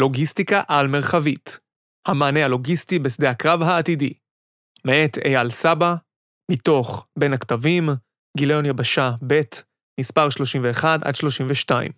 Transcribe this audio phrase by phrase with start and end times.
[0.00, 1.58] לוגיסטיקה על-מרחבית,
[2.08, 4.12] המענה הלוגיסטי בשדה הקרב העתידי,
[4.86, 5.94] מאת אייל סבא,
[6.50, 7.88] מתוך בין הכתבים,
[8.36, 9.40] גיליון יבשה ב',
[10.00, 11.92] מספר 31 עד 32.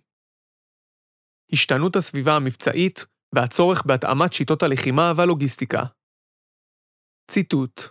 [1.53, 5.83] השתנות הסביבה המבצעית והצורך בהתאמת שיטות הלחימה והלוגיסטיקה.
[7.31, 7.81] ציטוט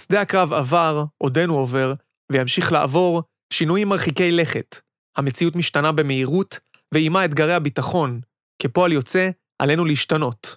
[0.00, 1.92] שדה הקרב עבר, עודנו עובר,
[2.32, 3.22] וימשיך לעבור,
[3.52, 4.80] שינויים מרחיקי לכת.
[5.16, 6.58] המציאות משתנה במהירות,
[6.94, 8.20] ועימה אתגרי הביטחון.
[8.62, 10.56] כפועל יוצא, עלינו להשתנות.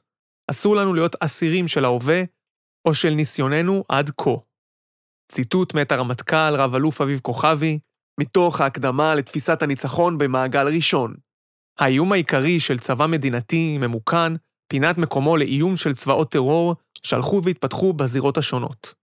[0.52, 2.22] אסור לנו להיות אסירים של ההווה,
[2.88, 4.32] או של ניסיוננו עד כה.
[5.32, 7.80] ציטוט מאת הרמטכ"ל, רב-אלוף אביב כוכבי,
[8.20, 11.16] מתוך ההקדמה לתפיסת הניצחון במעגל ראשון.
[11.80, 14.34] האיום העיקרי של צבא מדינתי, ממוכן,
[14.68, 18.94] פינת מקומו לאיום של צבאות טרור שהלכו והתפתחו בזירות השונות.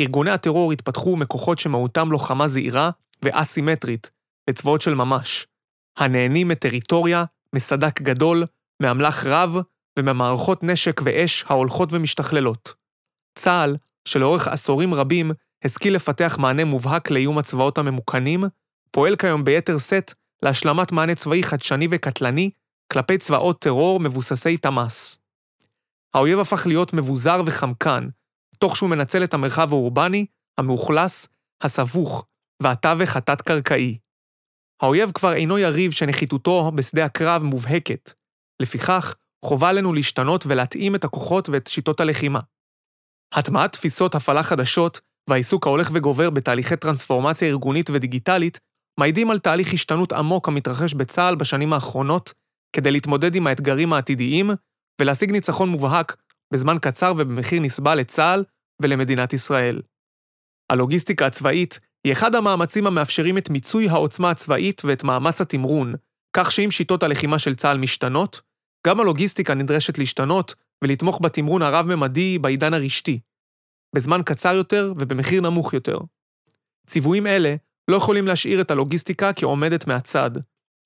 [0.00, 2.90] ארגוני הטרור התפתחו מכוחות שמהותם לוחמה זעירה
[3.22, 4.10] ואסימטרית,
[4.50, 5.46] לצבאות של ממש,
[5.98, 7.24] הנהנים מטריטוריה,
[7.54, 8.46] מסדק גדול,
[8.82, 9.56] מאמל"ח רב
[9.98, 12.74] וממערכות נשק ואש ההולכות ומשתכללות.
[13.38, 13.76] צה"ל,
[14.08, 15.30] שלאורך עשורים רבים
[15.64, 18.44] השכיל לפתח מענה מובהק לאיום הצבאות הממוכנים,
[18.90, 22.50] פועל כיום ביתר שאת להשלמת מענה צבאי חדשני וקטלני
[22.92, 25.18] כלפי צבאות טרור מבוססי תמ"ס.
[26.14, 28.08] האויב הפך להיות מבוזר וחמקן,
[28.58, 30.26] תוך שהוא מנצל את המרחב האורבני,
[30.58, 31.26] המאוכלס,
[31.62, 32.26] הסבוך
[32.62, 33.98] והתווך התת-קרקעי.
[34.82, 38.12] האויב כבר אינו יריב שנחיתותו בשדה הקרב מובהקת.
[38.62, 42.40] לפיכך, חובה עלינו להשתנות ולהתאים את הכוחות ואת שיטות הלחימה.
[43.34, 48.58] הטמעת תפיסות הפעלה חדשות והעיסוק ההולך וגובר בתהליכי טרנספורמציה ארגונית ודיגיטלית
[49.00, 52.32] מעידים על תהליך השתנות עמוק המתרחש בצה"ל בשנים האחרונות
[52.76, 54.50] כדי להתמודד עם האתגרים העתידיים
[55.00, 56.16] ולהשיג ניצחון מובהק
[56.54, 58.44] בזמן קצר ובמחיר נסבל לצה"ל
[58.82, 59.82] ולמדינת ישראל.
[60.72, 65.94] הלוגיסטיקה הצבאית היא אחד המאמצים המאפשרים את מיצוי העוצמה הצבאית ואת מאמץ התמרון,
[66.36, 68.40] כך שאם שיטות הלחימה של צה"ל משתנות,
[68.86, 73.20] גם הלוגיסטיקה נדרשת להשתנות ולתמוך בתמרון הרב-ממדי בעידן הרשתי,
[73.94, 75.98] בזמן קצר יותר ובמחיר נמוך יותר.
[76.86, 77.54] ציוויים אלה
[77.88, 80.30] לא יכולים להשאיר את הלוגיסטיקה כעומדת מהצד.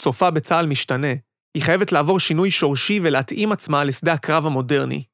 [0.03, 1.13] צופה בצה"ל משתנה,
[1.55, 5.05] היא חייבת לעבור שינוי שורשי ולהתאים עצמה לשדה הקרב המודרני.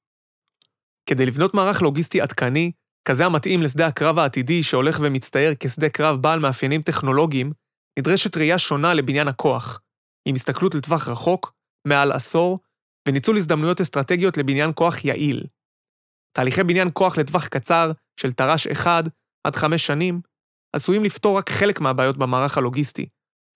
[1.07, 2.73] כדי לבנות מערך לוגיסטי עדכני,
[3.09, 7.53] כזה המתאים לשדה הקרב העתידי שהולך ומצטייר כשדה קרב בעל מאפיינים טכנולוגיים,
[7.99, 9.81] נדרשת ראייה שונה לבניין הכוח,
[10.29, 11.53] עם הסתכלות לטווח רחוק,
[11.89, 12.59] מעל עשור,
[13.09, 15.47] וניצול הזדמנויות אסטרטגיות לבניין כוח יעיל.
[16.37, 19.05] תהליכי בניין כוח לטווח קצר של תר"ש 1
[19.47, 20.21] עד 5 שנים
[20.77, 23.07] עשויים לפתור רק חלק מהבעיות במערך הלוגיסטי,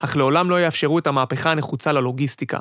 [0.03, 2.59] אך לעולם לא יאפשרו את המהפכה הנחוצה ללוגיסטיקה.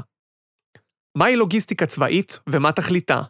[1.18, 3.22] מהי לוגיסטיקה צבאית ומה תכליתה?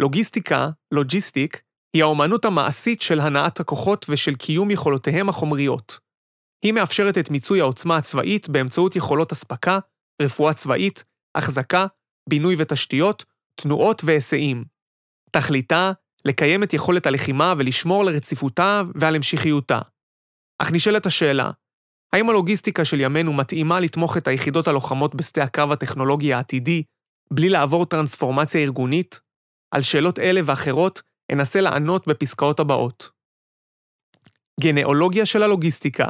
[0.00, 5.98] לוגיסטיקה, לוג'יסטיק, היא האומנות המעשית של הנעת הכוחות ושל קיום יכולותיהם החומריות.
[6.64, 9.78] היא מאפשרת את מיצוי העוצמה הצבאית באמצעות יכולות אספקה,
[10.22, 11.04] רפואה צבאית,
[11.34, 11.86] החזקה,
[12.28, 13.24] בינוי ותשתיות,
[13.60, 14.64] תנועות והיסעים.
[15.30, 15.92] תכליתה,
[16.24, 19.80] לקיים את יכולת הלחימה ולשמור על רציפותה ועל המשכיותה.
[20.62, 21.50] אך נשאלת השאלה,
[22.12, 26.82] האם הלוגיסטיקה של ימינו מתאימה לתמוך את היחידות הלוחמות בשדה הקרב הטכנולוגי העתידי,
[27.32, 29.20] בלי לעבור טרנספורמציה ארגונית?
[29.74, 31.02] על שאלות אלה ואחרות
[31.32, 33.10] אנסה לענות בפסקאות הבאות.
[34.60, 36.06] גנאולוגיה של הלוגיסטיקה,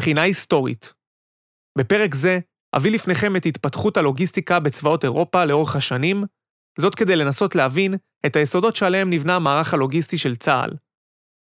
[0.00, 0.94] בחינה היסטורית.
[1.78, 2.38] בפרק זה
[2.76, 6.24] אביא לפניכם את התפתחות הלוגיסטיקה בצבאות אירופה לאורך השנים,
[6.78, 7.94] זאת כדי לנסות להבין
[8.26, 10.70] את היסודות שעליהם נבנה המערך הלוגיסטי של צה"ל.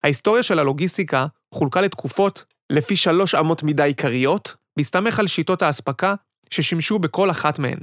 [0.04, 6.14] ההיסטוריה של הלוגיסטיקה חולקה לתקופות לפי שלוש אמות מידה עיקריות, בהסתמך על שיטות האספקה
[6.50, 7.78] ששימשו בכל אחת מהן.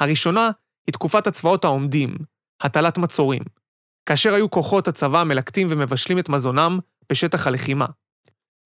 [0.00, 0.50] הראשונה
[0.86, 2.16] היא תקופת הצבאות העומדים,
[2.62, 3.42] הטלת מצורים,
[4.08, 6.78] כאשר היו כוחות הצבא מלקטים ומבשלים את מזונם
[7.12, 7.86] בשטח הלחימה.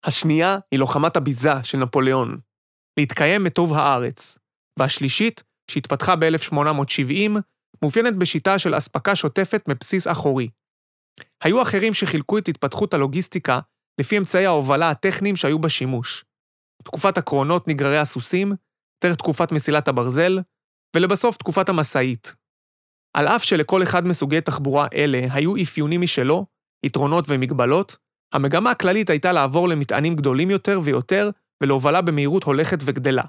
[0.05, 2.39] השנייה היא לוחמת הביזה של נפוליאון,
[2.99, 4.39] להתקיים מטוב הארץ,
[4.79, 7.41] והשלישית, שהתפתחה ב-1870,
[7.83, 10.49] מאופיינת בשיטה של אספקה שוטפת מבסיס אחורי.
[11.45, 13.61] היו אחרים שחילקו את התפתחות הלוגיסטיקה
[14.01, 16.25] לפי אמצעי ההובלה הטכניים שהיו בשימוש.
[16.85, 18.53] תקופת הקרונות נגררי הסוסים,
[18.99, 20.39] תכף תקופת מסילת הברזל,
[20.97, 22.42] ולבסוף תקופת המשאית.
[23.15, 26.47] על אף שלכל אחד מסוגי תחבורה אלה היו אפיונים משלו,
[26.87, 27.97] יתרונות ומגבלות,
[28.33, 31.31] המגמה הכללית הייתה לעבור למטענים גדולים יותר ויותר
[31.63, 33.23] ולהובלה במהירות הולכת וגדלה.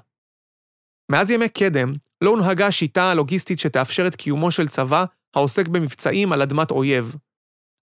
[1.10, 5.04] מאז ימי קדם, לא הונהגה שיטה הלוגיסטית שתאפשר את קיומו של צבא
[5.36, 7.16] העוסק במבצעים על אדמת אויב.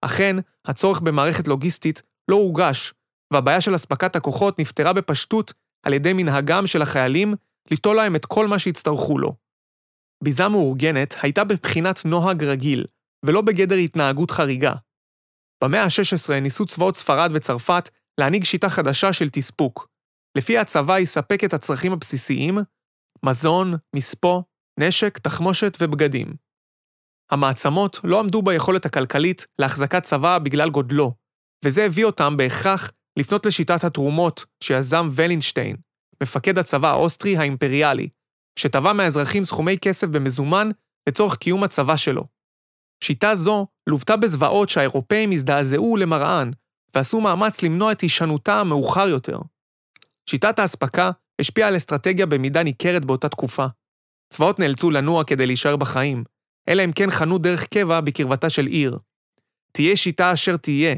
[0.04, 2.94] אכן, הצורך במערכת לוגיסטית לא הורגש,
[3.32, 5.52] והבעיה של אספקת הכוחות נפתרה בפשטות
[5.86, 7.34] על ידי מנהגם של החיילים
[7.70, 9.41] ליטול להם את כל מה שיצטרכו לו.
[10.22, 12.84] ביזה מאורגנת הייתה בבחינת נוהג רגיל,
[13.26, 14.72] ולא בגדר התנהגות חריגה.
[15.64, 17.90] במאה ה-16 ניסו צבאות ספרד וצרפת
[18.20, 19.88] להנהיג שיטה חדשה של תספוק,
[20.38, 22.58] לפיה הצבא יספק את הצרכים הבסיסיים,
[23.24, 24.42] מזון, מספוא,
[24.80, 26.26] נשק, תחמושת ובגדים.
[27.30, 31.12] המעצמות לא עמדו ביכולת הכלכלית להחזקת צבא בגלל גודלו,
[31.64, 35.76] וזה הביא אותם בהכרח לפנות לשיטת התרומות שיזם ולנשטיין,
[36.22, 38.08] מפקד הצבא האוסטרי האימפריאלי,
[38.58, 40.68] שתבע מהאזרחים סכומי כסף במזומן
[41.08, 42.24] לצורך קיום הצבא שלו.
[43.04, 46.50] שיטה זו לוותה בזוועות שהאירופאים הזדעזעו למראן,
[46.94, 49.38] ועשו מאמץ למנוע את הישנותה המאוחר יותר.
[50.30, 51.10] שיטת האספקה
[51.40, 53.66] השפיעה על אסטרטגיה במידה ניכרת באותה תקופה.
[54.32, 56.24] צבאות נאלצו לנוע כדי להישאר בחיים,
[56.68, 58.98] אלא אם כן חנו דרך קבע בקרבתה של עיר.
[59.72, 60.96] תהיה שיטה אשר תהיה,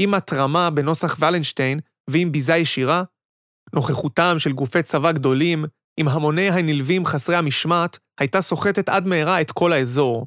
[0.00, 3.02] עם התרמה בנוסח ולנשטיין ועם ביזה ישירה,
[3.74, 5.64] נוכחותם של גופי צבא גדולים,
[5.96, 10.26] עם המוני הנלווים חסרי המשמעת, הייתה סוחטת עד מהרה את כל האזור.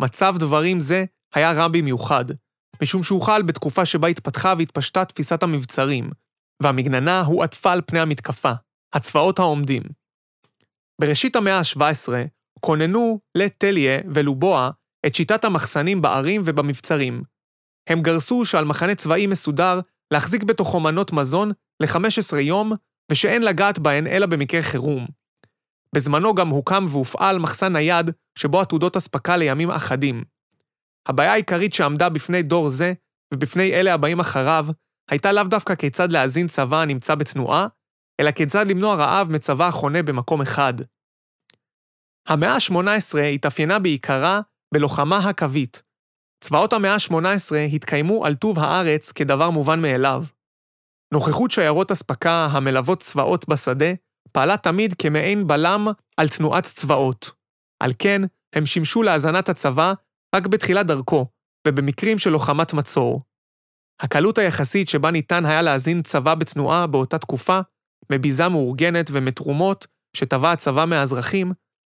[0.00, 1.04] מצב דברים זה
[1.34, 2.24] היה רע במיוחד,
[2.82, 6.10] משום שהוא חל בתקופה שבה התפתחה והתפשטה תפיסת המבצרים,
[6.62, 8.52] והמגננה הועטפה על פני המתקפה,
[8.94, 9.82] הצבאות העומדים.
[11.00, 12.08] בראשית המאה ה-17
[12.60, 14.70] כוננו לטליה ולובוע
[15.06, 17.22] את שיטת המחסנים בערים ובמבצרים.
[17.90, 19.80] הם גרסו שעל מחנה צבאי מסודר
[20.12, 22.72] להחזיק בתוכו מנות מזון ל-15 יום,
[23.10, 25.06] ושאין לגעת בהן אלא במקרה חירום.
[25.94, 30.24] בזמנו גם הוקם והופעל מחסן נייד שבו עתודות אספקה לימים אחדים.
[31.06, 32.92] הבעיה העיקרית שעמדה בפני דור זה,
[33.34, 34.66] ובפני אלה הבאים אחריו,
[35.10, 37.66] הייתה לאו דווקא כיצד להזין צבא הנמצא בתנועה,
[38.20, 40.74] אלא כיצד למנוע רעב מצבא החונה במקום אחד.
[42.28, 44.40] המאה ה-18 התאפיינה בעיקרה
[44.74, 45.82] בלוחמה הקווית.
[46.40, 50.24] צבאות המאה ה-18 התקיימו על טוב הארץ כדבר מובן מאליו.
[51.14, 53.92] נוכחות שיירות אספקה המלוות צבאות בשדה
[54.32, 57.30] פעלה תמיד כמעין בלם על תנועת צבאות.
[57.82, 58.22] על כן,
[58.56, 59.92] הם שימשו להזנת הצבא
[60.34, 61.26] רק בתחילת דרכו,
[61.68, 63.22] ובמקרים של לוחמת מצור.
[64.00, 67.60] הקלות היחסית שבה ניתן היה להזין צבא בתנועה באותה תקופה,
[68.12, 71.52] מביזה מאורגנת ומתרומות שטבע הצבא מהאזרחים,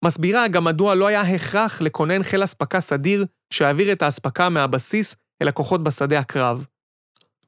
[0.05, 5.49] מסבירה גם מדוע לא היה הכרח לכונן חיל אספקה סדיר שיעביר את האספקה מהבסיס אל
[5.49, 6.67] הכוחות בשדה הקרב.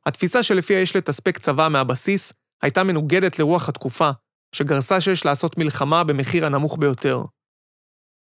[0.09, 2.33] התפיסה שלפיה יש לתספק צבא מהבסיס
[2.63, 4.11] הייתה מנוגדת לרוח התקופה,
[4.55, 7.23] שגרסה שיש לעשות מלחמה במחיר הנמוך ביותר.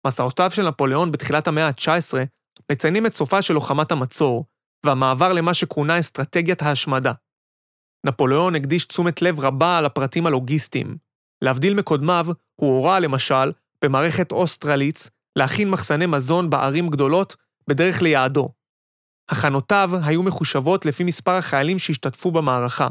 [0.06, 2.14] מסעותיו של נפוליאון בתחילת המאה ה-19
[2.73, 4.44] מציינים את סופה של לוחמת המצור,
[4.87, 7.12] והמעבר למה שכונה אסטרטגיית ההשמדה.
[8.06, 10.96] נפוליאון הקדיש תשומת לב רבה על הפרטים הלוגיסטיים.
[11.43, 12.26] להבדיל מקודמיו,
[12.61, 13.52] הוא הורה, למשל,
[13.84, 17.37] במערכת אוסטרליץ, להכין מחסני מזון בערים גדולות
[17.69, 18.56] בדרך ליעדו.
[19.28, 22.88] הכנותיו היו מחושבות לפי מספר החיילים שהשתתפו במערכה,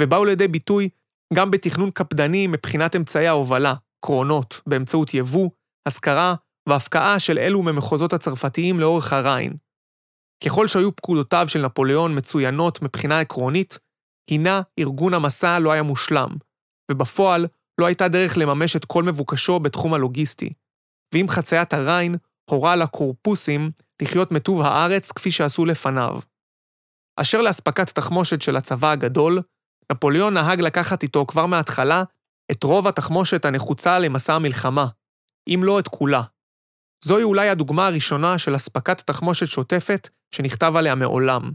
[0.00, 0.88] ובאו לידי ביטוי
[1.34, 3.74] גם בתכנון קפדני מבחינת אמצעי ההובלה,
[4.04, 5.50] קרונות, באמצעות יבוא,
[5.88, 6.34] השכרה
[6.68, 9.56] והפקעה של אלו ממחוזות הצרפתיים לאורך הריין.
[10.44, 13.78] ככל שהיו פקודותיו של נפוליאון מצוינות מבחינה עקרונית,
[14.30, 16.28] הינה ארגון המסע לא היה מושלם,
[16.90, 17.46] ובפועל
[17.80, 20.52] לא הייתה דרך לממש את כל מבוקשו בתחום הלוגיסטי.
[21.14, 22.16] ועם חציית הריין,
[22.50, 23.70] הורה לקורפוסים
[24.02, 26.18] לחיות מטוב הארץ כפי שעשו לפניו.
[27.16, 29.42] אשר לאספקת תחמושת של הצבא הגדול,
[29.92, 32.02] נפוליאון נהג לקחת איתו כבר מההתחלה
[32.50, 34.86] את רוב התחמושת הנחוצה למסע המלחמה,
[35.48, 36.22] אם לא את כולה.
[37.04, 41.50] זוהי אולי הדוגמה הראשונה של אספקת תחמושת שוטפת שנכתב עליה מעולם.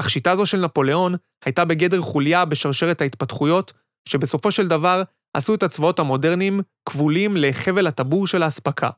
[0.00, 3.72] אך שיטה זו של נפוליאון הייתה בגדר חוליה בשרשרת ההתפתחויות,
[4.08, 5.02] שבסופו של דבר
[5.34, 8.90] עשו את הצבאות המודרניים כבולים לחבל הטבור של האספקה.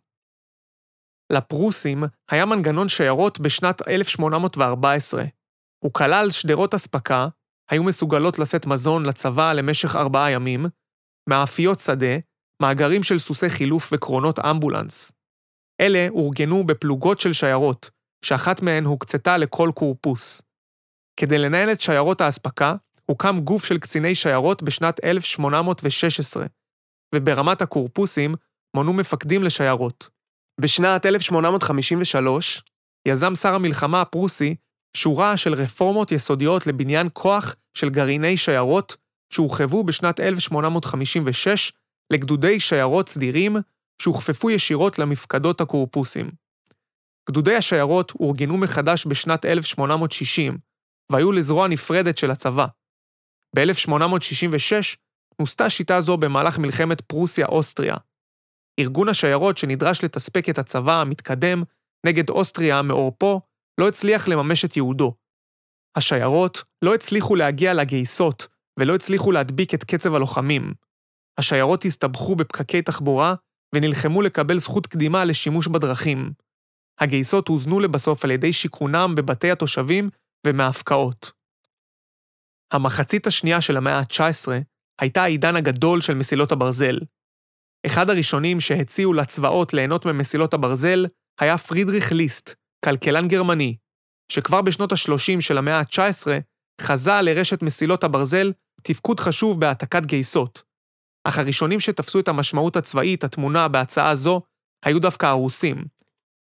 [1.32, 5.24] לפרוסים היה מנגנון שיירות בשנת 1814.
[5.84, 7.28] הוא כלל שדרות אספקה,
[7.70, 10.66] היו מסוגלות לשאת מזון לצבא למשך ארבעה ימים,
[11.28, 12.16] מאפיות שדה,
[12.62, 15.12] מאגרים של סוסי חילוף וקרונות אמבולנס.
[15.80, 17.90] אלה אורגנו בפלוגות של שיירות,
[18.24, 20.42] שאחת מהן הוקצתה לכל קורפוס.
[21.20, 22.74] כדי לנהל את שיירות האספקה,
[23.06, 26.46] הוקם גוף של קציני שיירות בשנת 1816,
[27.14, 28.34] וברמת הקורפוסים
[28.76, 30.15] מונו מפקדים לשיירות.
[30.60, 32.62] בשנת 1853
[33.08, 34.54] יזם שר המלחמה הפרוסי
[34.96, 38.96] שורה של רפורמות יסודיות לבניין כוח של גרעיני שיירות
[39.32, 41.72] שהורחבו בשנת 1856
[42.12, 43.56] לגדודי שיירות סדירים
[44.02, 46.30] שהוכפפו ישירות למפקדות הקורפוסים.
[47.30, 50.58] גדודי השיירות אורגנו מחדש בשנת 1860,
[51.12, 52.66] והיו לזרוע נפרדת של הצבא.
[53.56, 54.96] ב-1866
[55.40, 57.94] נוסתה שיטה זו במהלך מלחמת פרוסיה-אוסטריה.
[58.80, 61.62] ארגון השיירות שנדרש לתספק את הצבא המתקדם
[62.06, 63.40] נגד אוסטריה מעורפו,
[63.80, 65.14] לא הצליח לממש את ייעודו.
[65.96, 70.74] השיירות לא הצליחו להגיע לגייסות, ולא הצליחו להדביק את קצב הלוחמים.
[71.38, 73.34] השיירות הסתבכו בפקקי תחבורה,
[73.74, 76.32] ונלחמו לקבל זכות קדימה לשימוש בדרכים.
[77.00, 80.10] הגייסות הוזנו לבסוף על ידי שיכונם בבתי התושבים
[80.46, 81.32] ומההפקעות.
[82.72, 84.48] המחצית השנייה של המאה ה-19
[85.00, 86.98] הייתה העידן הגדול של מסילות הברזל.
[87.86, 91.06] אחד הראשונים שהציעו לצבאות ליהנות ממסילות הברזל
[91.40, 93.76] היה פרידריך ליסט, כלכלן גרמני,
[94.32, 96.26] שכבר בשנות ה-30 של המאה ה-19
[96.80, 98.52] חזה לרשת מסילות הברזל
[98.82, 100.62] תפקוד חשוב בהעתקת גייסות.
[101.28, 104.40] אך הראשונים שתפסו את המשמעות הצבאית הטמונה בהצעה זו
[104.84, 105.84] היו דווקא הרוסים,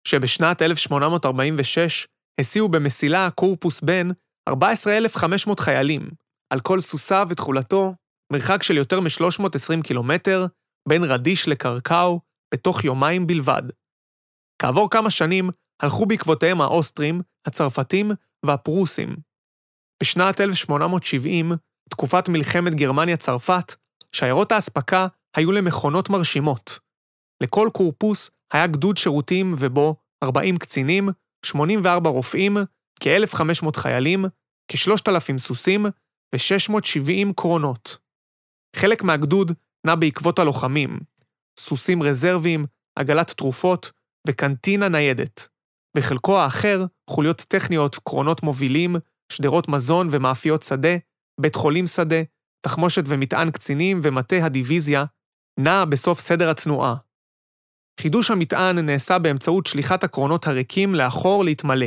[0.08, 2.06] שבשנת 1846
[2.40, 4.08] הסיעו במסילה קורפוס בן
[4.48, 6.10] 14,500 חיילים,
[6.52, 7.94] על כל סוסה ותכולתו,
[8.32, 10.46] מרחק של יותר מ-320 קילומטר,
[10.88, 12.20] בין רדיש לקרקאו,
[12.54, 13.62] בתוך יומיים בלבד.
[14.62, 15.50] כעבור כמה שנים
[15.82, 18.10] הלכו בעקבותיהם האוסטרים, הצרפתים
[18.42, 19.16] והפרוסים.
[20.02, 21.52] בשנת 1870,
[21.90, 23.74] תקופת מלחמת גרמניה-צרפת,
[24.12, 26.78] שיירות האספקה היו למכונות מרשימות.
[27.42, 31.08] לכל קורפוס היה גדוד שירותים ובו 40 קצינים,
[31.46, 32.56] 84 רופאים,
[33.00, 34.24] כ-1,500 חיילים,
[34.68, 35.86] כ-3,000 סוסים
[36.34, 37.98] ו-670 קרונות.
[38.76, 39.52] חלק מהגדוד
[39.86, 40.98] נע בעקבות הלוחמים,
[41.58, 42.66] סוסים רזרביים,
[42.98, 43.90] עגלת תרופות
[44.28, 45.48] וקנטינה ניידת.
[45.96, 48.96] וחלקו האחר, חוליות טכניות, קרונות מובילים,
[49.32, 50.96] שדרות מזון ומאפיות שדה,
[51.40, 52.22] בית חולים שדה,
[52.66, 55.04] תחמושת ומטען קצינים ומטה הדיוויזיה,
[55.60, 56.94] נע בסוף סדר התנועה.
[58.00, 61.86] חידוש המטען נעשה באמצעות שליחת הקרונות הריקים לאחור להתמלא.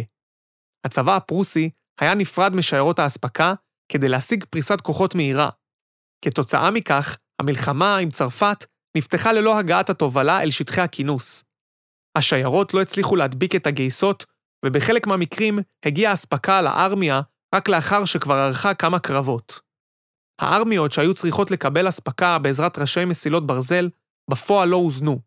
[0.86, 1.70] הצבא הפרוסי
[2.02, 3.54] היה נפרד משיירות האספקה
[3.92, 5.50] כדי להשיג פריסת כוחות מהירה.
[6.26, 8.66] כתוצאה מכך, המלחמה עם צרפת
[8.98, 11.44] נפתחה ללא הגעת התובלה אל שטחי הכינוס.
[12.18, 14.26] השיירות לא הצליחו להדביק את הגייסות,
[14.66, 17.22] ובחלק מהמקרים הגיעה אספקה לארמיה
[17.56, 19.60] רק לאחר שכבר ערכה כמה קרבות.
[20.42, 23.90] הארמיות שהיו צריכות לקבל אספקה בעזרת ראשי מסילות ברזל,
[24.32, 25.20] בפועל לא הוזנו,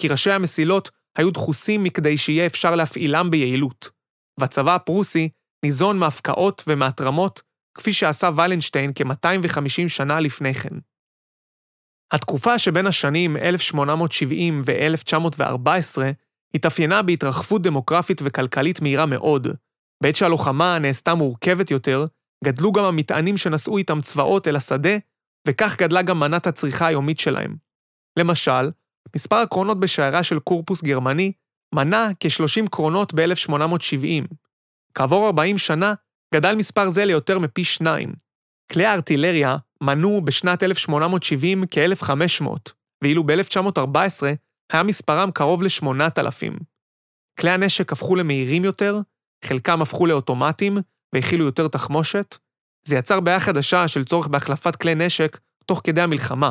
[0.00, 3.90] כי ראשי המסילות היו דחוסים מכדי שיהיה אפשר להפעילם ביעילות,
[4.40, 5.28] והצבא הפרוסי
[5.64, 7.42] ניזון מהפקעות ומהתרמות,
[7.74, 10.74] כפי שעשה ולנשטיין כ-250 שנה לפני כן.
[12.12, 16.02] התקופה שבין השנים 1870 ו-1914
[16.54, 19.46] התאפיינה בהתרחבות דמוגרפית וכלכלית מהירה מאוד.
[20.02, 22.06] בעת שהלוחמה נעשתה מורכבת יותר,
[22.44, 24.96] גדלו גם המטענים שנשאו איתם צבאות אל השדה,
[25.48, 27.56] וכך גדלה גם מנת הצריכה היומית שלהם.
[28.18, 28.70] למשל,
[29.16, 31.32] מספר הקרונות בשיירה של קורפוס גרמני
[31.74, 34.34] מנה כ-30 קרונות ב-1870.
[34.94, 35.94] כעבור 40 שנה
[36.34, 38.27] גדל מספר זה ליותר מפי שניים.
[38.72, 42.46] כלי הארטילריה מנו בשנת 1870 כ-1,500,
[43.02, 44.22] ואילו ב-1914
[44.72, 46.64] היה מספרם קרוב ל-8,000.
[47.40, 49.00] כלי הנשק הפכו למהירים יותר,
[49.44, 50.78] חלקם הפכו לאוטומטיים
[51.14, 52.36] והכילו יותר תחמושת,
[52.88, 56.50] זה יצר בעיה חדשה של צורך בהחלפת כלי נשק תוך כדי המלחמה.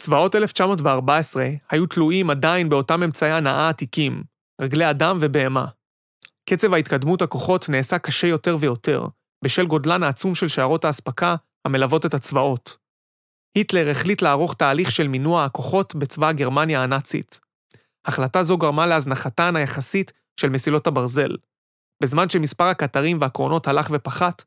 [0.00, 4.22] צבאות 1914 היו תלויים עדיין באותם אמצעי הנאה עתיקים,
[4.60, 5.66] רגלי אדם ובהמה.
[6.50, 9.06] קצב ההתקדמות הכוחות נעשה קשה יותר ויותר,
[9.44, 12.76] בשל גודלן העצום של שיירות האספקה המלוות את הצבאות.
[13.58, 17.40] היטלר החליט לערוך תהליך של מינוע הכוחות בצבא גרמניה הנאצית.
[18.04, 21.36] החלטה זו גרמה להזנחתן היחסית של מסילות הברזל.
[22.02, 24.44] בזמן שמספר הקטרים והקרונות הלך ופחת,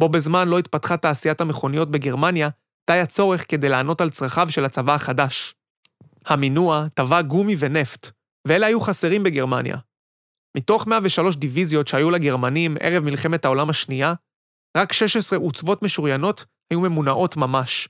[0.00, 2.48] בו בזמן לא התפתחה תעשיית המכוניות בגרמניה,
[2.90, 5.54] די הצורך כדי לענות על צרכיו של הצבא החדש.
[6.26, 8.10] המינוע טבע גומי ונפט,
[8.48, 9.76] ואלה היו חסרים בגרמניה.
[10.56, 14.14] מתוך 103 דיוויזיות שהיו לגרמנים ערב מלחמת העולם השנייה,
[14.76, 17.88] רק 16 עוצבות משוריינות היו ממונעות ממש.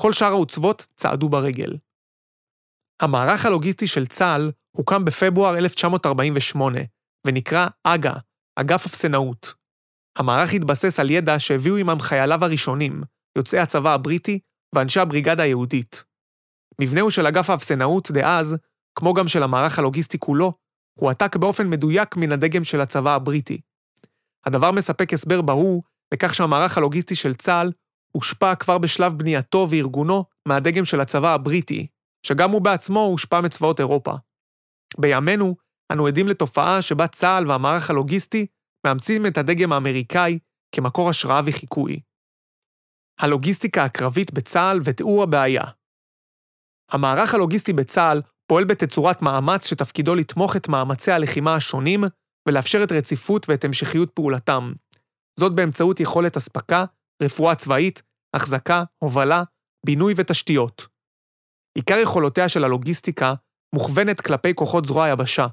[0.00, 1.76] כל שאר העוצבות צעדו ברגל.
[3.02, 6.80] המערך הלוגיסטי של צה"ל הוקם בפברואר 1948,
[7.26, 8.12] ונקרא אג"א,
[8.56, 9.54] אגף אפסנאות.
[10.18, 12.94] המערך התבסס על ידע שהביאו עמם חייליו הראשונים,
[13.38, 14.38] יוצאי הצבא הבריטי
[14.74, 16.04] ואנשי הבריגדה היהודית.
[16.80, 18.56] מבנהו של אגף האפסנאות דאז,
[18.94, 20.52] כמו גם של המערך הלוגיסטי כולו,
[20.94, 23.60] הועתק באופן מדויק מן הדגם של הצבא הבריטי.
[24.46, 25.82] הדבר מספק הסבר ברור
[26.14, 27.72] לכך שהמערך הלוגיסטי של צה"ל
[28.16, 31.86] הושפע כבר בשלב בנייתו וארגונו מהדגם של הצבא הבריטי,
[32.26, 34.12] שגם הוא בעצמו הושפע מצבאות אירופה.
[34.98, 35.56] בימינו,
[35.92, 38.46] אנו עדים לתופעה שבה צה"ל והמערך הלוגיסטי
[38.86, 40.38] מאמצים את הדגם האמריקאי
[40.74, 42.00] כמקור השראה וחיקוי.
[43.20, 45.64] הלוגיסטיקה הקרבית בצה"ל ותיאור הבעיה.
[46.90, 52.04] המערך הלוגיסטי בצה"ל פועל בתצורת מאמץ שתפקידו לתמוך את מאמצי הלחימה השונים
[52.48, 54.72] ולאפשר את רציפות ואת המשכיות פעולתם.
[55.40, 56.84] זאת באמצעות יכולת אספקה,
[57.22, 58.02] רפואה צבאית,
[58.34, 59.42] החזקה, הובלה,
[59.86, 60.86] בינוי ותשתיות.
[61.74, 63.34] עיקר יכולותיה של הלוגיסטיקה
[63.74, 65.46] מוכוונת כלפי כוחות זרוע היבשה,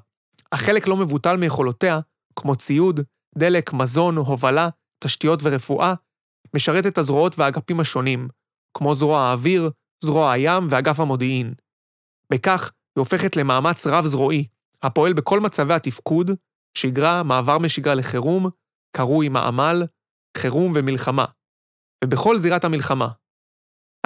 [0.50, 2.00] אך חלק לא מבוטל מיכולותיה,
[2.36, 3.00] כמו ציוד,
[3.38, 4.68] דלק, מזון, הובלה,
[5.04, 5.94] תשתיות ורפואה,
[6.54, 8.24] משרת את הזרועות והאגפים השונים,
[8.74, 9.70] כמו זרוע האוויר,
[10.04, 11.54] זרוע הים ואגף המודיעין.
[12.32, 14.46] בכך, היא הופכת למאמץ רב-זרועי,
[14.82, 16.30] הפועל בכל מצבי התפקוד,
[16.78, 18.50] שגרה, מעבר משגרה לחירום,
[18.96, 19.82] קרוי מעמל,
[20.38, 21.24] חירום ומלחמה,
[22.04, 23.08] ובכל זירת המלחמה.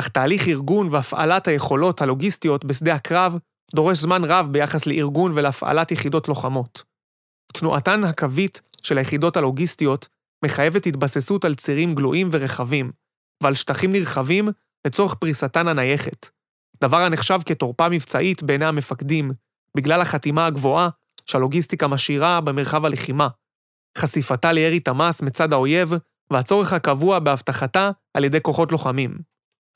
[0.00, 3.36] אך תהליך ארגון והפעלת היכולות הלוגיסטיות בשדה הקרב
[3.74, 6.82] דורש זמן רב ביחס לארגון ולהפעלת יחידות לוחמות.
[7.52, 10.08] תנועתן הקווית של היחידות הלוגיסטיות
[10.44, 12.90] מחייבת התבססות על צירים גלויים ורחבים,
[13.42, 14.48] ועל שטחים נרחבים
[14.86, 16.28] לצורך פריסתן הנייחת,
[16.80, 19.30] דבר הנחשב כתורפה מבצעית בעיני המפקדים,
[19.76, 20.88] בגלל החתימה הגבוהה
[21.26, 23.28] שהלוגיסטיקה משאירה במרחב הלחימה,
[23.96, 25.92] חשיפתה לירי תמ"ס מצד האויב
[26.30, 29.10] והצורך הקבוע באבטחתה על ידי כוחות לוחמים.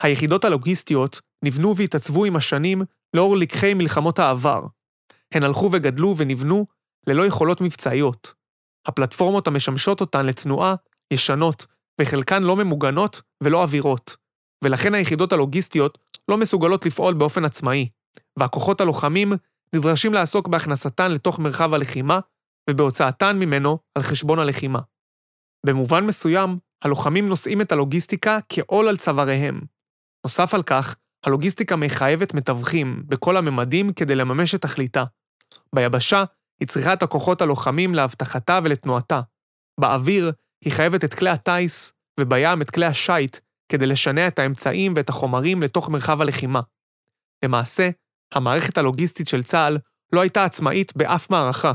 [0.02, 2.82] היחידות הלוגיסטיות נבנו והתעצבו עם השנים
[3.14, 4.62] לאור לקחי מלחמות העבר.
[5.34, 6.66] הן הלכו וגדלו ונבנו
[7.06, 8.34] ללא יכולות מבצעיות.
[8.86, 10.74] הפלטפורמות המשמשות אותן לתנועה
[11.12, 11.66] ישנות,
[12.00, 14.16] וחלקן לא ממוגנות ולא אווירות,
[14.64, 15.98] ולכן היחידות הלוגיסטיות
[16.28, 17.88] לא מסוגלות לפעול באופן עצמאי,
[18.38, 19.32] והכוחות הלוחמים
[19.74, 22.20] נדרשים לעסוק בהכנסתן לתוך מרחב הלחימה
[22.70, 24.78] ובהוצאתן ממנו על חשבון הלחימה.
[25.66, 29.60] במובן מסוים, הלוחמים נושאים את הלוגיסטיקה כעול על צוואריהם.
[30.26, 30.96] נוסף על כך,
[31.26, 35.04] הלוגיסטיקה מחייבת מתווכים בכל הממדים כדי לממש את תכליתה.
[35.74, 36.24] ביבשה,
[36.60, 39.20] היא צריכה את הכוחות הלוחמים לאבטחתה ולתנועתה.
[39.80, 40.32] באוויר,
[40.64, 43.36] היא חייבת את כלי הטיס, ובים את כלי השיט,
[43.72, 46.60] כדי לשנע את האמצעים ואת החומרים לתוך מרחב הלחימה.
[47.44, 47.90] למעשה,
[48.34, 49.78] המערכת הלוגיסטית של צה"ל
[50.12, 51.72] לא הייתה עצמאית באף מערכה,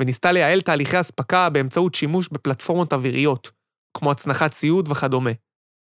[0.00, 3.50] וניסתה לייעל תהליכי אספקה באמצעות שימוש בפלטפורמות אוויריות,
[3.96, 5.30] כמו הצנחת ציוד וכדומה.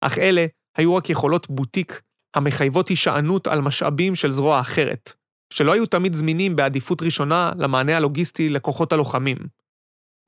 [0.00, 0.46] אך אלה
[0.76, 2.02] היו רק יכולות בוטיק
[2.36, 5.12] המחייבות הישענות על משאבים של זרוע אחרת,
[5.52, 9.36] שלא היו תמיד זמינים בעדיפות ראשונה למענה הלוגיסטי לכוחות הלוחמים.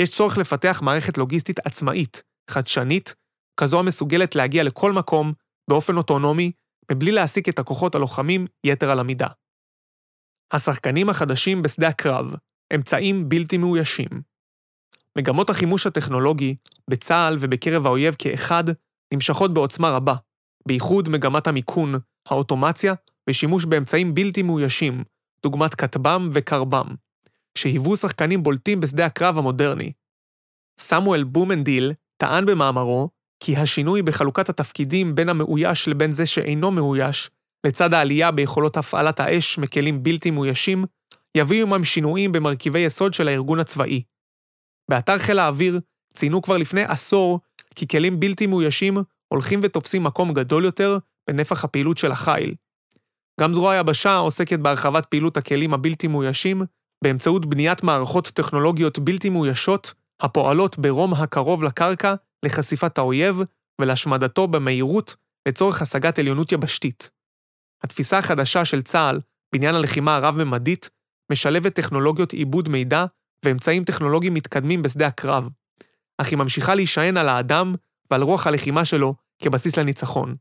[0.02, 3.14] יש צורך לפתח מערכת לוגיסטית עצמאית, חדשנית,
[3.60, 5.32] כזו המסוגלת להגיע לכל מקום
[5.70, 6.52] באופן אוטונומי,
[6.92, 9.28] מבלי להעסיק את הכוחות הלוחמים יתר על המידה.
[10.52, 12.34] השחקנים החדשים בשדה הקרב,
[12.74, 14.08] אמצעים בלתי מאוישים.
[15.18, 16.54] מגמות החימוש הטכנולוגי,
[16.90, 18.64] בצה"ל ובקרב האויב כאחד,
[19.14, 20.14] נמשכות בעוצמה רבה,
[20.68, 21.94] בייחוד מגמת המיכון,
[22.28, 22.94] האוטומציה
[23.30, 25.04] ושימוש באמצעים בלתי מאוישים,
[25.42, 26.86] דוגמת כטב"ם וקרב"ם,
[27.58, 29.92] שהיוו שחקנים בולטים בשדה הקרב המודרני.
[30.80, 33.08] סמואל בומנדיל טען במאמרו
[33.40, 37.30] כי השינוי בחלוקת התפקידים בין המאויש לבין זה שאינו מאויש,
[37.66, 40.84] לצד העלייה ביכולות הפעלת האש מכלים בלתי מאוישים,
[41.38, 44.02] יביאו עמם שינויים במרכיבי יסוד של הארגון הצבאי.
[44.90, 45.80] באתר חיל האוויר
[46.14, 47.40] ציינו כבר לפני עשור
[47.74, 48.98] כי כלים בלתי מאוישים
[49.28, 50.98] הולכים ותופסים מקום גדול יותר
[51.30, 52.54] בנפח הפעילות של החיל.
[53.40, 56.62] גם זרוע היבשה עוסקת בהרחבת פעילות הכלים הבלתי מאוישים
[57.04, 63.40] באמצעות בניית מערכות טכנולוגיות בלתי מאוישות הפועלות ברום הקרוב לקרקע לחשיפת האויב
[63.80, 65.16] ולהשמדתו במהירות
[65.48, 67.10] לצורך השגת עליונות יבשתית.
[67.84, 69.20] התפיסה החדשה של צה"ל
[69.52, 70.90] בעניין הלחימה הרב-ממדית
[71.32, 73.04] משלבת טכנולוגיות עיבוד מידע
[73.44, 75.48] ואמצעים טכנולוגיים מתקדמים בשדה הקרב,
[76.18, 77.74] אך היא ממשיכה להישען על האדם
[78.10, 80.34] ועל רוח הלחימה שלו כבסיס לניצחון.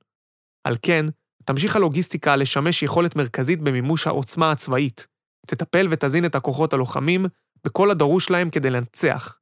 [0.63, 1.05] על כן,
[1.45, 5.07] תמשיך הלוגיסטיקה לשמש יכולת מרכזית במימוש העוצמה הצבאית,
[5.47, 7.25] תטפל ותזין את הכוחות הלוחמים
[7.63, 9.37] בכל הדרוש להם כדי לנצח.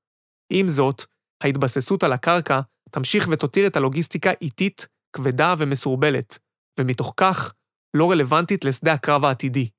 [0.50, 1.06] עם זאת,
[1.44, 2.60] ההתבססות על הקרקע
[2.92, 6.38] תמשיך ותותיר את הלוגיסטיקה איטית, כבדה ומסורבלת,
[6.80, 7.54] ומתוך כך,
[7.94, 9.70] לא רלוונטית לשדה הקרב העתידי.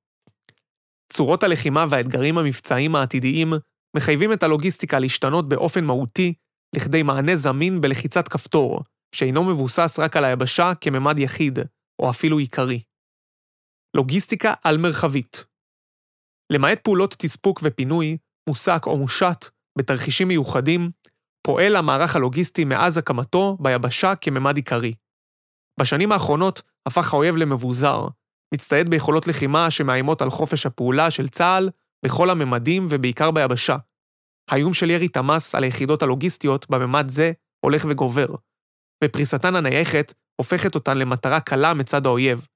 [1.12, 3.52] צורות הלחימה והאתגרים המבצעיים העתידיים
[3.96, 6.34] מחייבים את הלוגיסטיקה להשתנות באופן מהותי
[6.76, 8.80] לכדי מענה זמין בלחיצת כפתור,
[9.14, 11.58] שאינו מבוסס רק על היבשה כממד יחיד,
[12.02, 12.82] או אפילו עיקרי.
[13.96, 15.44] לוגיסטיקה על-מרחבית
[16.52, 18.16] למעט פעולות תספוק ופינוי,
[18.48, 19.44] מוסק או מושת,
[19.78, 20.90] בתרחישים מיוחדים,
[21.46, 24.94] פועל המערך הלוגיסטי מאז הקמתו ביבשה כממד עיקרי.
[25.80, 28.08] בשנים האחרונות הפך האויב למבוזר,
[28.54, 31.70] מצטייד ביכולות לחימה שמאיימות על חופש הפעולה של צה"ל
[32.04, 33.76] בכל הממדים ובעיקר ביבשה.
[34.50, 37.32] האיום של ירי תמ"ס על היחידות הלוגיסטיות בממד זה
[37.64, 38.26] הולך וגובר,
[39.04, 42.46] ופריסתן הנייחת הופכת אותן למטרה קלה מצד האויב.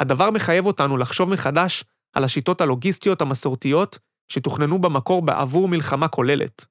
[0.00, 1.84] הדבר מחייב אותנו לחשוב מחדש
[2.16, 3.98] על השיטות הלוגיסטיות המסורתיות
[4.32, 6.64] שתוכננו במקור בעבור מלחמה כוללת.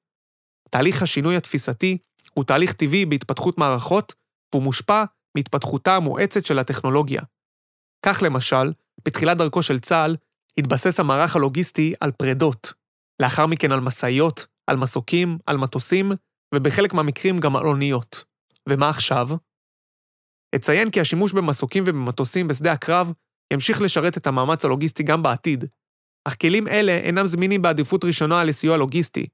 [0.70, 1.98] תהליך השינוי התפיסתי
[2.34, 4.14] הוא תהליך טבעי בהתפתחות מערכות,
[4.52, 5.04] והוא מושפע
[5.36, 7.22] מהתפתחותה המואצת של הטכנולוגיה.
[8.06, 8.72] כך למשל,
[9.04, 10.16] בתחילת דרכו של צה"ל,
[10.58, 12.72] התבסס המערך הלוגיסטי על פרדות,
[13.22, 16.12] לאחר מכן על משאיות, על מסוקים, על מטוסים,
[16.54, 18.24] ובחלק מהמקרים גם על אוניות.
[18.68, 19.28] ומה עכשיו?
[20.54, 23.12] אציין כי השימוש במסוקים ובמטוסים בשדה הקרב
[23.52, 25.64] ימשיך לשרת את המאמץ הלוגיסטי גם בעתיד,
[26.28, 29.26] אך כלים אלה אינם זמינים בעדיפות ראשונה לסיוע לוגיסטי.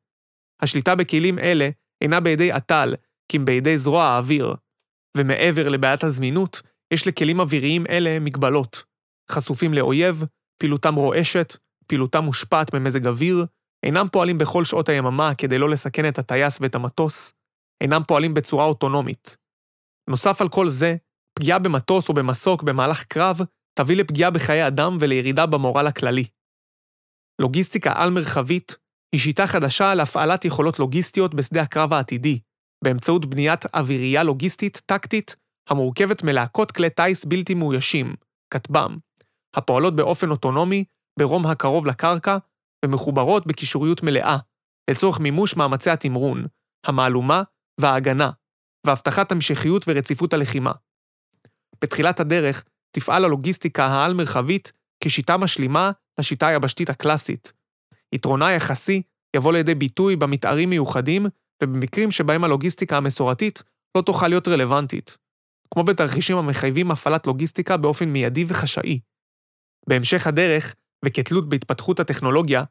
[0.63, 1.69] השליטה בכלים אלה
[2.01, 2.95] אינה בידי אט"ל,
[3.29, 4.55] כי אם בידי זרוע האוויר.
[5.17, 8.83] ומעבר לבעיית הזמינות, יש לכלים אוויריים אלה מגבלות.
[9.31, 10.25] חשופים לאויב,
[10.59, 13.47] פעילותם רועשת, פעילותם מושפעת ממזג אוויר,
[13.87, 17.33] אינם פועלים בכל שעות היממה כדי לא לסכן את הטייס ואת המטוס,
[17.83, 19.37] אינם פועלים בצורה אוטונומית.
[20.11, 20.97] נוסף על כל זה,
[21.39, 23.41] פגיעה במטוס או במסוק במהלך קרב
[23.79, 26.25] תביא לפגיעה בחיי אדם ולירידה במורל הכללי.
[27.41, 28.77] לוגיסטיקה על-מרחבית
[29.15, 32.39] היא שיטה חדשה להפעלת יכולות לוגיסטיות בשדה הקרב העתידי,
[32.85, 35.37] באמצעות בניית אווירייה לוגיסטית טקטית
[35.69, 38.15] המורכבת מלהקות כלי טיס בלתי מאוישים,
[38.55, 38.97] כטב"ם,
[39.57, 40.85] הפועלות באופן אוטונומי
[41.19, 42.37] ברום הקרוב לקרקע
[42.85, 44.37] ומחוברות בקישוריות מלאה,
[44.91, 46.47] לצורך מימוש מאמצי התמרון,
[46.87, 47.43] המהלומה
[47.81, 48.31] וההגנה,
[48.87, 50.73] והבטחת המשכיות ורציפות הלחימה.
[51.83, 52.65] בתחילת הדרך
[52.97, 54.73] תפעל הלוגיסטיקה העל-מרחבית
[55.05, 57.53] כשיטה משלימה לשיטה היבשתית הקלאסית.
[58.15, 59.03] יתרונה היחסי
[59.37, 61.27] יבוא לידי ביטוי במתארים מיוחדים
[61.63, 63.63] ובמקרים שבהם הלוגיסטיקה המסורתית
[63.97, 65.19] לא תוכל להיות רלוונטית,
[65.75, 69.01] כמו בתרחישים המחייבים הפעלת לוגיסטיקה באופן מיידי וחשאי.
[69.89, 72.65] בהמשך הדרך, וכתלות בהתפתחות הטכנולוגיה,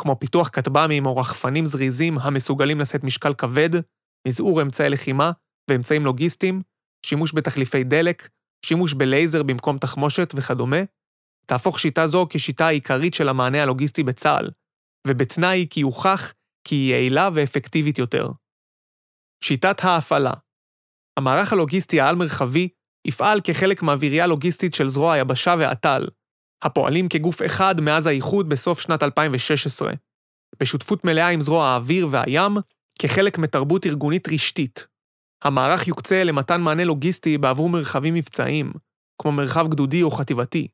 [0.00, 3.70] כמו פיתוח כטב"מים או רחפנים זריזים המסוגלים לשאת משקל כבד,
[4.28, 5.30] מזעור אמצעי לחימה
[5.70, 6.62] ואמצעים לוגיסטיים,
[7.06, 8.28] שימוש בתחליפי דלק,
[8.64, 10.80] שימוש בלייזר במקום תחמושת וכדומה,
[11.46, 14.50] תהפוך שיטה זו כשיטה העיקרית של המענה הלוגיסטי בצה"ל,
[15.06, 16.32] ובתנאי כי יוכח
[16.68, 18.28] כי היא יעילה ואפקטיבית יותר.
[19.44, 20.32] שיטת ההפעלה
[21.16, 22.68] המערך הלוגיסטי העל-מרחבי
[23.06, 26.06] יפעל כחלק מהווירייה לוגיסטית של זרוע היבשה והט"ל,
[26.62, 29.92] הפועלים כגוף אחד מאז האיחוד בסוף שנת 2016,
[30.60, 32.56] בשותפות מלאה עם זרוע האוויר והים,
[32.98, 34.86] כחלק מתרבות ארגונית רשתית.
[35.44, 38.72] המערך יוקצה למתן מענה לוגיסטי בעבור מרחבים מבצעיים,
[39.22, 40.68] כמו מרחב גדודי או חטיבתי,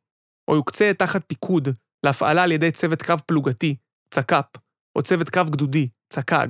[0.51, 1.69] או יוקצה תחת פיקוד
[2.07, 3.77] להפעלה על ידי צוות קרב פלוגתי,
[4.15, 4.57] צק"פ,
[4.97, 6.49] או צוות קרב גדודי, צק"ג,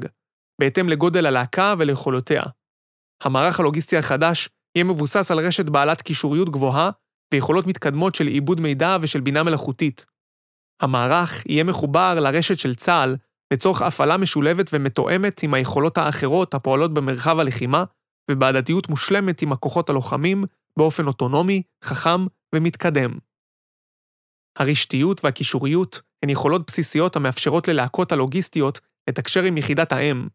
[0.61, 2.42] בהתאם לגודל הלהקה וליכולותיה.
[3.25, 6.91] המערך הלוגיסטי החדש יהיה מבוסס על רשת בעלת קישוריות גבוהה
[7.35, 10.07] ויכולות מתקדמות של עיבוד מידע ושל בינה מלאכותית.
[10.83, 13.17] המערך יהיה מחובר לרשת של צה"ל
[13.53, 17.85] לצורך הפעלה משולבת ומתואמת עם היכולות האחרות הפועלות במרחב הלחימה,
[18.31, 20.45] ובהדדיות מושלמת עם הכוחות הלוחמים
[20.79, 23.11] באופן אוטונומי, חכם ומתקדם.
[24.59, 30.29] הרשתיות והקישוריות הן יכולות בסיסיות המאפשרות ללהקות הלוגיסטיות לתקשר עם יחידת האם,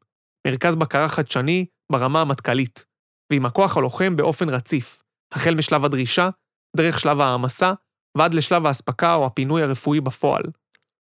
[0.47, 2.85] מרכז בקרה חדשני ברמה המטכ"לית,
[3.31, 6.29] ועם הכוח הלוחם באופן רציף, החל משלב הדרישה,
[6.77, 7.73] דרך שלב העמסה,
[8.17, 10.43] ועד לשלב האספקה או הפינוי הרפואי בפועל.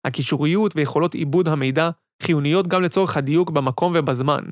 [0.07, 1.89] הקישוריות ויכולות עיבוד המידע
[2.23, 4.43] חיוניות גם לצורך הדיוק במקום ובזמן.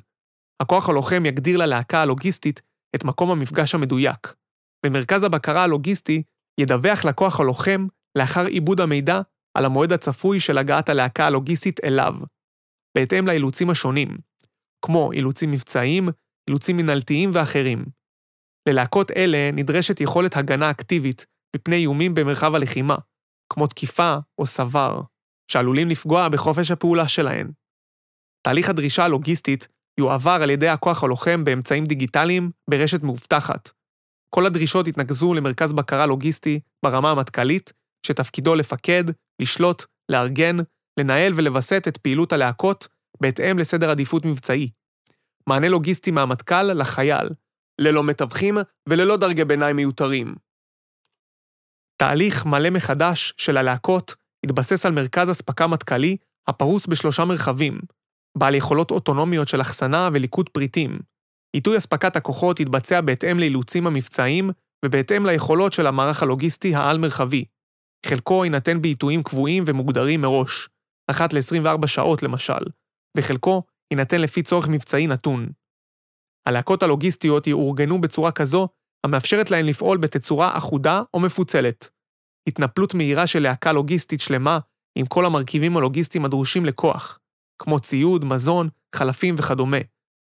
[0.62, 2.62] הכוח הלוחם יגדיר ללהקה הלוגיסטית
[2.96, 4.34] את מקום המפגש המדויק,
[4.86, 6.24] ומרכז הבקרה הלוגיסטי
[6.60, 9.22] ידווח לכוח הלוחם לאחר עיבוד המידע
[9.58, 12.16] על המועד הצפוי של הגעת הלהקה הלוגיסטית אליו,
[12.98, 14.18] בהתאם לאילוצים השונים,
[14.86, 16.08] כמו אילוצים מבצעיים,
[16.50, 17.86] אילוצים מנהלתיים ואחרים.
[18.70, 22.96] ללהקות אלה נדרשת יכולת הגנה אקטיבית מפני איומים במרחב הלחימה,
[23.54, 25.02] כמו תקיפה או סבר,
[25.52, 27.52] שעלולים לפגוע בחופש הפעולה שלהן.
[28.48, 29.68] תהליך הדרישה הלוגיסטית
[30.00, 33.70] יועבר על ידי הכוח הלוחם באמצעים דיגיטליים ברשת מאובטחת.
[34.30, 37.74] כל הדרישות יתנקזו למרכז בקרה לוגיסטי ברמה המטכ"לית,
[38.06, 39.04] שתפקידו לפקד,
[39.42, 40.56] לשלוט, לארגן,
[41.00, 42.88] לנהל ולווסת את פעילות הלהקות
[43.22, 44.70] בהתאם לסדר עדיפות מבצעי.
[45.48, 47.30] מענה לוגיסטי מהמטכ"ל לחייל,
[47.82, 48.58] ללא מתווכים
[48.90, 50.36] וללא דרגי ביניים מיותרים.
[51.98, 57.80] תהליך מלא מחדש של הלהקות התבסס על מרכז אספקה מטכ"לי הפרוס בשלושה מרחבים,
[58.38, 61.00] בעל יכולות אוטונומיות של אחסנה וליקוט פריטים.
[61.54, 64.50] עיתוי אספקת הכוחות יתבצע בהתאם לאילוצים המבצעיים
[64.86, 67.46] ובהתאם ליכולות של המערך הלוגיסטי העל-מרחבי.
[68.06, 70.70] חלקו יינתן בעיתויים קבועים ומוגדרים מראש,
[71.08, 72.64] אחת ל-24 שעות למשל,
[73.18, 75.50] וחלקו יינתן לפי צורך מבצעי נתון.
[76.46, 78.68] הלהקות הלוגיסטיות יאורגנו בצורה כזו
[79.06, 81.90] המאפשרת להן לפעול בתצורה אחודה או מפוצלת.
[82.48, 84.60] התנפלות מהירה של להקה לוגיסטית שלמה
[84.98, 87.20] עם כל המרכיבים הלוגיסטיים הדרושים לכוח,
[87.60, 89.78] כמו ציוד, מזון, חלפים וכדומה,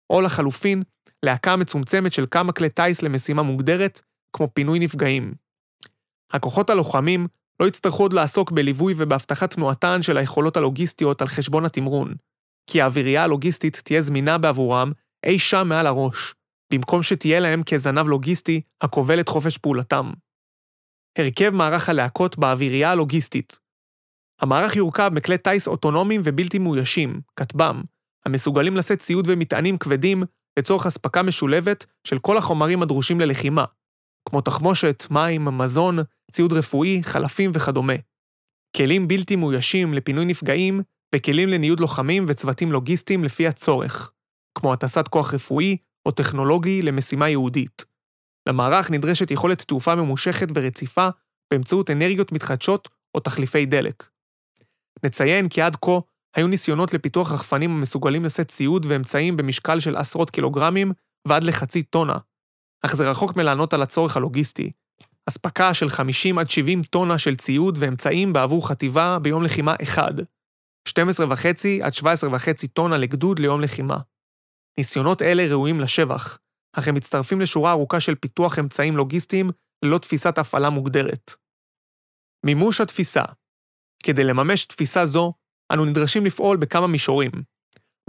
[0.09, 0.83] או לחלופין,
[1.23, 4.01] להקה מצומצמת של כמה כלי טיס למשימה מוגדרת,
[4.35, 5.33] כמו פינוי נפגעים.
[6.33, 7.27] הכוחות הלוחמים
[7.59, 12.15] לא יצטרכו עוד לעסוק בליווי ובהבטחת תנועתן של היכולות הלוגיסטיות על חשבון התמרון,
[12.67, 14.91] כי האווירייה הלוגיסטית תהיה זמינה בעבורם
[15.25, 16.35] אי שם מעל הראש,
[16.73, 20.11] במקום שתהיה להם כזנב לוגיסטי הכובל את חופש פעולתם.
[21.17, 23.61] הרכב מערך הלהקות באווירייה הלוגיסטית
[24.41, 27.81] המערך יורכב מכלי טיס אוטונומיים ובלתי מאוישים, כטב"ם,
[28.25, 30.23] המסוגלים לשאת ציוד ומטענים כבדים
[30.59, 33.65] לצורך אספקה משולבת של כל החומרים הדרושים ללחימה,
[34.29, 35.99] כמו תחמושת, מים, מזון,
[36.31, 37.93] ציוד רפואי, חלפים וכדומה.
[38.77, 40.81] כלים בלתי מאוישים לפינוי נפגעים
[41.15, 44.11] וכלים לניוד לוחמים וצוותים לוגיסטיים לפי הצורך,
[44.57, 47.85] כמו הטסת כוח רפואי או טכנולוגי למשימה ייעודית.
[48.49, 51.09] למערך נדרשת יכולת תעופה ממושכת ורציפה
[51.51, 54.07] באמצעות אנרגיות מתחדשות או תחליפי דלק.
[55.03, 55.99] נציין כי עד כה
[56.35, 60.91] היו ניסיונות לפיתוח רחפנים המסוגלים לשאת ציוד ואמצעים במשקל של עשרות קילוגרמים
[61.27, 62.17] ועד לחצי טונה.
[62.85, 64.71] אך זה רחוק מלענות על הצורך הלוגיסטי.
[65.29, 70.13] אספקה של 50 עד 70 טונה של ציוד ואמצעים בעבור חטיבה ביום לחימה אחד.
[70.89, 70.93] 12.5
[71.83, 73.97] עד 17.5 טונה לגדוד ליום לחימה.
[74.77, 76.37] ניסיונות אלה ראויים לשבח,
[76.73, 79.49] אך הם מצטרפים לשורה ארוכה של פיתוח אמצעים לוגיסטיים
[79.85, 81.31] ללא תפיסת הפעלה מוגדרת.
[82.45, 83.23] מימוש התפיסה
[84.03, 85.33] כדי לממש תפיסה זו,
[85.73, 87.31] אנו נדרשים לפעול בכמה מישורים.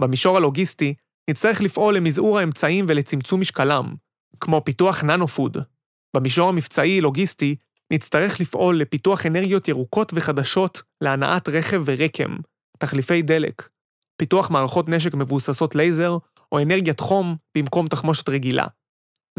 [0.01, 0.93] במישור הלוגיסטי,
[1.29, 3.93] נצטרך לפעול למזעור האמצעים ולצמצום משקלם,
[4.39, 5.57] כמו פיתוח ננו-פוד.
[6.15, 7.55] במישור המבצעי-לוגיסטי,
[7.93, 12.37] נצטרך לפעול לפיתוח אנרגיות ירוקות וחדשות להנעת רכב ורקם,
[12.83, 13.69] תחליפי דלק,
[14.17, 16.17] פיתוח מערכות נשק מבוססות לייזר,
[16.51, 18.65] או אנרגיית חום במקום תחמושת רגילה.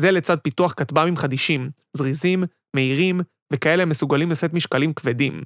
[0.00, 2.44] זה לצד פיתוח כטב"מים חדישים, זריזים,
[2.76, 3.20] מהירים,
[3.52, 5.42] וכאלה המסוגלים לשאת משקלים כבדים.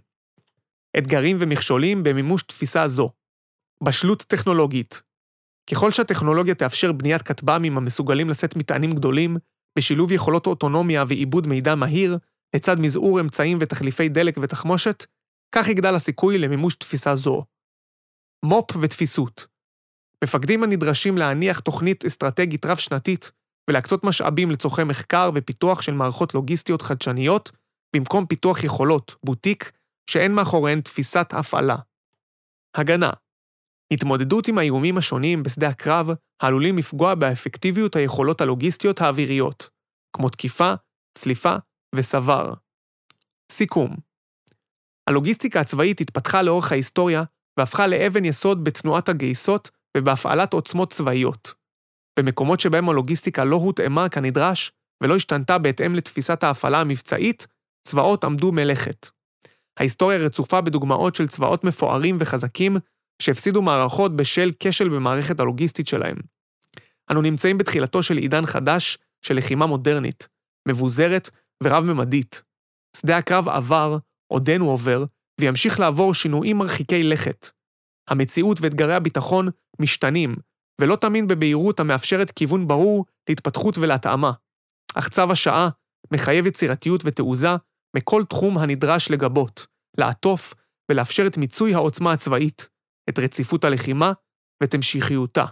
[0.99, 3.11] אתגרים ומכשולים במימוש תפיסה זו.
[3.83, 5.03] בשלות טכנולוגית.
[5.71, 9.37] ככל שהטכנולוגיה תאפשר בניית כטב"מים המסוגלים לשאת מטענים גדולים,
[9.79, 12.19] בשילוב יכולות אוטונומיה ועיבוד מידע מהיר,
[12.57, 15.07] לצד מזעור אמצעים ותחליפי דלק ותחמושת,
[15.55, 17.45] כך יגדל הסיכוי למימוש תפיסה זו.
[18.44, 19.46] מו"פ ותפיסות.
[20.24, 23.31] מפקדים הנדרשים להניח תוכנית אסטרטגית רב-שנתית
[23.70, 27.51] ולהקצות משאבים לצורכי מחקר ופיתוח של מערכות לוגיסטיות חדשניות,
[27.96, 29.72] במקום פיתוח יכולות, בוטיק,
[30.11, 31.77] שאין מאחוריהן תפיסת הפעלה.
[32.77, 33.11] הגנה
[33.92, 36.11] התמודדות עם האיומים השונים בשדה הקרב
[36.42, 39.70] העלולים לפגוע באפקטיביות היכולות הלוגיסטיות האוויריות,
[40.16, 40.74] כמו תקיפה,
[41.18, 41.55] צליפה
[41.94, 42.55] וסבר.
[43.53, 43.96] סיכום
[45.09, 47.22] הלוגיסטיקה הצבאית התפתחה לאורך ההיסטוריה
[47.59, 51.55] והפכה לאבן יסוד בתנועת הגייסות ובהפעלת עוצמות צבאיות.
[52.18, 57.47] במקומות שבהם הלוגיסטיקה לא הותאמה כנדרש ולא השתנתה בהתאם לתפיסת ההפעלה המבצעית,
[57.85, 59.09] צבאות עמדו מלאכת.
[59.77, 62.77] ההיסטוריה רצופה בדוגמאות של צבאות מפוארים וחזקים
[63.23, 66.16] שהפסידו מערכות בשל כשל במערכת הלוגיסטית שלהם.
[67.11, 70.29] אנו נמצאים בתחילתו של עידן חדש של לחימה מודרנית,
[70.68, 71.31] מבוזרת
[71.64, 72.42] ורב-ממדית.
[72.97, 75.05] שדה הקרב עבר, עודנו עובר,
[75.40, 77.51] וימשיך לעבור שינויים מרחיקי לכת.
[78.09, 79.48] המציאות ואתגרי הביטחון
[79.81, 80.37] משתנים,
[80.81, 84.33] ולא תמיד בבהירות המאפשרת כיוון ברור להתפתחות ולהתאמה.
[84.94, 85.68] אך צו השעה
[86.12, 87.48] מחייב יצירתיות ותעוזה
[87.96, 89.66] מכל תחום הנדרש לגבות,
[89.98, 90.55] לעטוף
[90.90, 92.68] ולאפשר את מיצוי העוצמה הצבאית,
[93.09, 94.12] את רציפות הלחימה
[94.62, 95.44] ואת המשכיותה.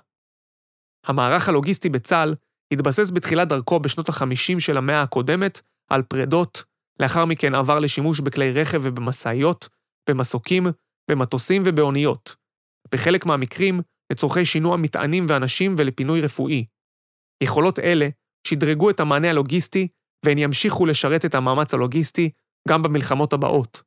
[1.07, 2.35] המערך הלוגיסטי בצה"ל
[2.73, 6.65] התבסס בתחילת דרכו בשנות ה-50 של המאה הקודמת על פרדות,
[7.01, 9.69] לאחר מכן עבר לשימוש בכלי רכב ובמשאיות,
[10.11, 10.67] במסוקים,
[11.11, 12.37] במטוסים ובאוניות.
[12.93, 13.81] בחלק מהמקרים,
[14.13, 16.67] לצורכי שינוע מטענים ואנשים ולפינוי רפואי.
[17.43, 18.09] יכולות אלה
[18.47, 19.89] שדרגו את המענה הלוגיסטי
[20.25, 22.31] והן ימשיכו לשרת את המאמץ הלוגיסטי
[22.69, 23.83] גם במלחמות הבאות.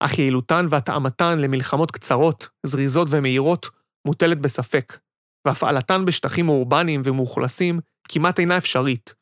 [0.00, 3.66] אך יעילותן והתאמתן למלחמות קצרות, זריזות ומהירות
[4.06, 4.98] מוטלת בספק,
[5.46, 9.14] והפעלתן בשטחים אורבניים ומאוכלסים כמעט אינה אפשרית.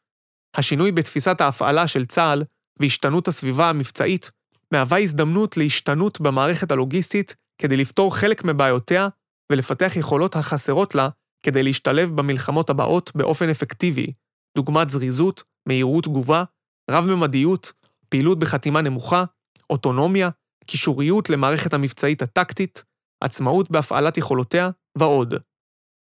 [0.57, 2.45] השינוי בתפיסת ההפעלה של צה"ל
[2.81, 4.31] והשתנות הסביבה המבצעית
[4.73, 9.09] מהווה הזדמנות להשתנות במערכת הלוגיסטית כדי לפתור חלק מבעיותיה
[9.53, 11.09] ולפתח יכולות החסרות לה
[11.47, 14.13] כדי להשתלב במלחמות הבאות באופן אפקטיבי,
[14.57, 16.45] דוגמת זריזות, מהירות תגובה,
[16.91, 17.73] רב-ממדיות,
[18.09, 19.25] פעילות בחתימה נמוכה,
[19.71, 20.31] אוטונומיה,
[20.67, 22.85] קישוריות למערכת המבצעית הטקטית,
[23.25, 25.35] עצמאות בהפעלת יכולותיה ועוד.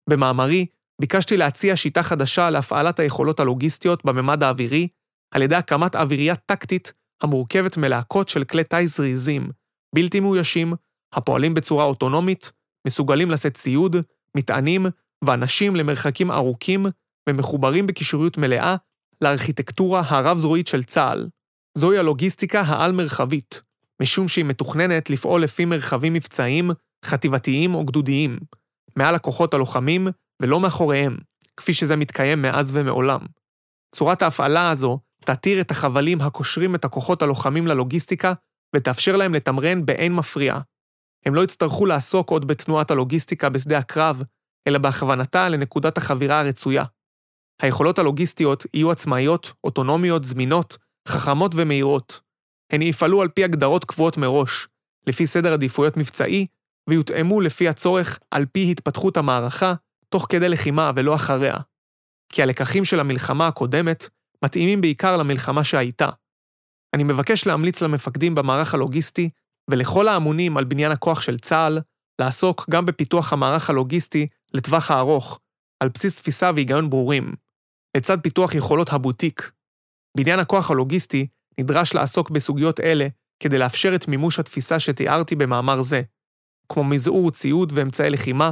[0.10, 0.66] במאמרי,
[1.02, 4.88] ביקשתי להציע שיטה חדשה להפעלת היכולות הלוגיסטיות בממד האווירי,
[5.34, 9.50] על ידי הקמת אווירייה טקטית המורכבת מלהקות של כלי טיס זריזים,
[9.96, 10.74] בלתי מאוישים,
[11.14, 12.52] הפועלים בצורה אוטונומית,
[12.88, 13.96] מסוגלים לשאת ציוד,
[14.38, 14.86] מטענים
[15.24, 16.86] ואנשים למרחקים ארוכים
[17.30, 18.76] ומחוברים בקישוריות מלאה
[19.22, 21.28] לארכיטקטורה הרב-זרועית של צה"ל.
[21.78, 23.62] זוהי הלוגיסטיקה העל-מרחבית,
[24.02, 26.72] משום שהיא מתוכננת לפעול לפי מרחבים מבצעיים,
[27.06, 28.40] חטיבתיים או גדודיים,
[28.96, 30.08] מעל הכוחות הלוחמים
[30.42, 31.18] ולא מאחוריהם,
[31.58, 33.20] כפי שזה מתקיים מאז ומעולם.
[33.96, 35.00] צורת ההפעלה הזו
[35.34, 38.34] תתיר את החבלים הקושרים את הכוחות הלוחמים ללוגיסטיקה
[38.76, 40.60] ותאפשר להם לתמרן באין מפריע.
[41.26, 44.24] הם לא יצטרכו לעסוק עוד בתנועת הלוגיסטיקה בשדה הקרב,
[44.68, 46.84] אלא בהכוונתה לנקודת החבירה הרצויה.
[47.62, 52.22] היכולות הלוגיסטיות יהיו עצמאיות, אוטונומיות, זמינות, חכמות ומהירות.
[52.72, 54.68] הן יפעלו על פי הגדרות קבועות מראש,
[55.08, 56.48] לפי סדר עדיפויות מבצעי,
[56.90, 59.74] ויותאמו לפי הצורך על פי התפתחות המערכה,
[60.10, 61.56] תוך כדי לחימה ולא אחריה.
[62.34, 64.10] כי הלקחים של המלחמה הקודמת
[64.46, 66.10] מתאימים בעיקר למלחמה שהייתה.
[66.96, 69.30] אני מבקש להמליץ למפקדים במערך הלוגיסטי
[69.72, 71.80] ולכל האמונים על בניין הכוח של צה"ל,
[72.22, 75.40] לעסוק גם בפיתוח המערך הלוגיסטי לטווח הארוך,
[75.84, 77.34] על בסיס תפיסה והיגיון ברורים,
[77.98, 79.52] לצד פיתוח יכולות הבוטיק.
[80.18, 81.28] בניין הכוח הלוגיסטי
[81.60, 83.08] נדרש לעסוק בסוגיות אלה
[83.40, 86.02] כדי לאפשר את מימוש התפיסה שתיארתי במאמר זה,
[86.72, 88.52] כמו מזעור ציוד ואמצעי לחימה,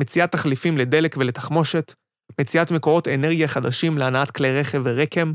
[0.00, 1.94] מציאת תחליפים לדלק ולתחמושת,
[2.40, 5.32] מציאת מקורות אנרגיה חדשים להנעת כלי רכב ורקם,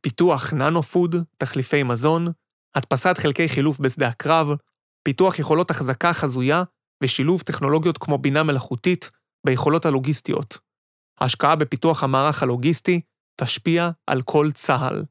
[0.00, 2.26] פיתוח ננו-פוד, תחליפי מזון,
[2.74, 4.48] הדפסת חלקי חילוף בשדה הקרב,
[5.02, 6.62] פיתוח יכולות החזקה חזויה
[7.02, 9.10] ושילוב טכנולוגיות כמו בינה מלאכותית
[9.46, 10.58] ביכולות הלוגיסטיות.
[11.20, 13.00] ההשקעה בפיתוח המערך הלוגיסטי
[13.40, 15.04] תשפיע על כל צה"ל.